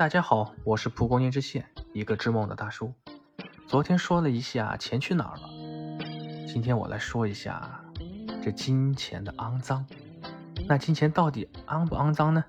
[0.00, 1.62] 大家好，我是蒲公英之线，
[1.92, 2.90] 一个织梦的大叔。
[3.66, 5.42] 昨天说了一下钱去哪儿了，
[6.50, 7.78] 今天我来说一下
[8.42, 9.84] 这金钱的肮脏。
[10.66, 12.42] 那金钱到底肮不肮脏呢？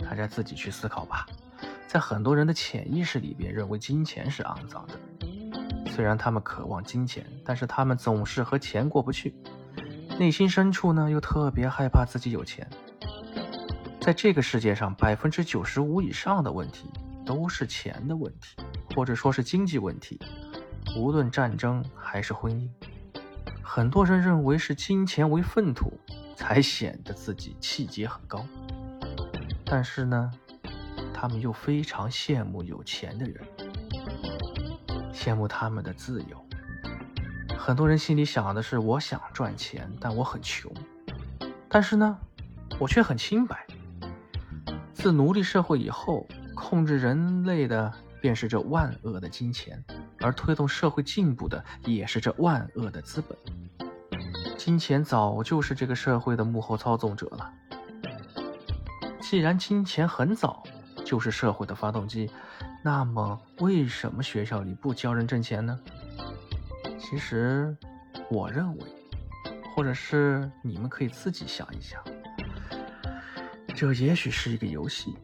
[0.00, 1.24] 大家自己去思考吧。
[1.86, 5.88] 在很多人的潜意识里边，认为金钱是肮脏的。
[5.88, 9.32] 虽然他们渴望金钱，但是他们总是和钱过不去，
[10.18, 12.68] 内心深处呢又特别害怕自己有钱。
[14.02, 16.90] 在这个世界上，百分之九十五以上的问题
[17.24, 18.56] 都是钱的问题，
[18.96, 20.18] 或者说是经济问题。
[20.96, 22.68] 无论战争还是婚姻，
[23.62, 25.96] 很多人认为是金钱为粪土，
[26.34, 28.44] 才显得自己气节很高。
[29.64, 30.32] 但是呢，
[31.14, 33.46] 他们又非常羡慕有钱的人，
[35.14, 36.44] 羡慕他们的自由。
[37.56, 40.72] 很多人心里想的是：我想赚钱，但我很穷。
[41.68, 42.18] 但是呢，
[42.80, 43.64] 我却很清白。
[45.02, 49.84] 自奴隶社会以后，控制人类的便是这万恶的金钱，
[50.20, 53.36] 而推动社会进步的也是这万恶的资本。
[54.56, 57.52] 金钱早就是这个社会的幕后操纵者了。
[59.20, 60.62] 既然金钱很早
[61.04, 62.30] 就是社会的发动机，
[62.84, 65.76] 那么为什么学校里不教人挣钱呢？
[66.96, 67.76] 其实，
[68.30, 68.84] 我认为，
[69.74, 72.00] 或者是你们可以自己想一想。
[73.74, 75.14] 这也许是一个游戏，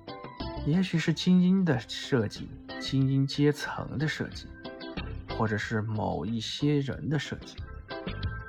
[0.67, 2.49] 也许是精英的设计，
[2.81, 4.47] 精英阶层的设计，
[5.37, 7.57] 或者是某一些人的设计。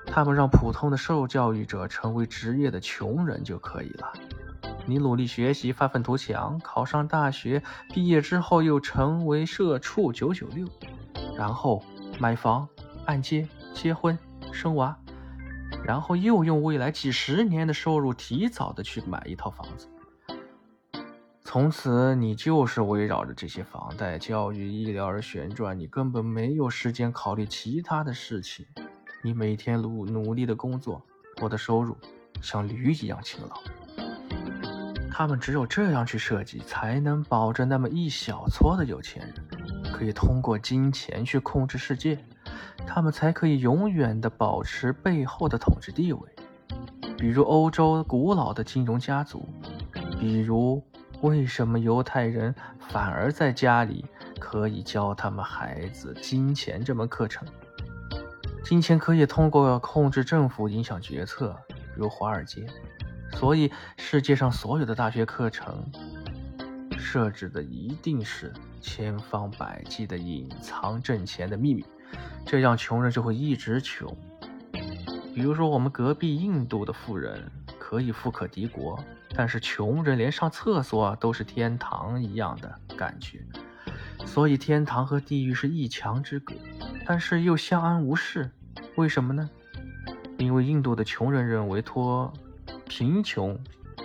[0.08, 4.12] 他们让普通的受教育者成为职业的穷人就可以了。
[4.88, 7.62] 你努力学习，发愤图强，考上大学，
[7.94, 10.68] 毕业之后又成为社畜九九六，
[11.38, 11.84] 然后
[12.18, 12.68] 买房、
[13.06, 14.18] 按揭、结婚、
[14.52, 14.98] 生娃，
[15.84, 19.88] 然后又用未来几十年的收入提早的去买一套房子。
[21.42, 28.66] 从此，你就是围绕着这些房贷、教育、医疗而旋转，你根本没有时间考虑其他的事情。
[29.24, 31.02] 你每天努努力的工作，
[31.42, 31.98] 我的收入
[32.40, 33.60] 像驴一样勤劳。
[35.12, 42.18] 他们只有这样去设计，才能保证那么一小撮的有钱人可以通过金钱去控制世界，
[42.86, 46.22] 他们才可以永远的保持背后的统治地位。
[47.18, 49.48] 比如欧洲古老的金融家族，
[50.20, 50.84] 比如。
[51.22, 54.06] 为什么犹太人反而在家里
[54.40, 57.46] 可以教他们孩子金钱这门课程？
[58.64, 61.54] 金钱可以通过控制政府影响决策，
[61.94, 62.66] 如华尔街。
[63.34, 65.92] 所以世界上所有的大学课程
[66.98, 71.84] 设置的一定是千方百计的隐藏挣钱的秘密，
[72.46, 74.16] 这样穷人就会一直穷。
[75.36, 79.00] 比如说我们隔壁印度的富人可以富可敌国。
[79.36, 83.40] 但是穷人连上厕所都是天堂一样的感觉，
[84.26, 86.56] 所以天堂和地狱是一墙之隔，
[87.06, 88.50] 但是又相安无事。
[88.96, 89.48] 为什么呢？
[90.40, 92.34] 因为印度的穷人认为脱
[92.88, 93.58] 贫穷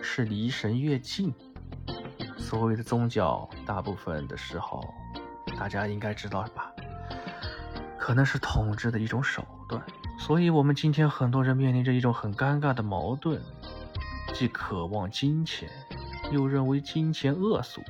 [0.03, 1.33] 是离神越近。
[2.37, 4.85] 所谓的宗教，大部分的时候，
[5.59, 6.71] 大家应该知道吧？
[8.05, 9.83] 可能是统治的一种手段。
[10.19, 13.41] 所以我们今天很多人面临着一种很尴尬的矛盾。
[14.35, 15.71] 既渴望金钱，
[16.31, 17.81] 又认为金钱恶俗，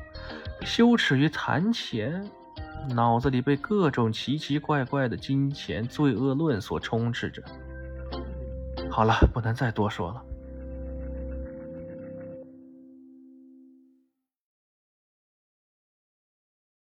[0.60, 2.30] 羞耻于谈钱，
[2.90, 7.42] 脑子里被各种奇奇怪怪的金钱罪恶论所充斥着。
[8.88, 10.22] 好了，不能再多说了。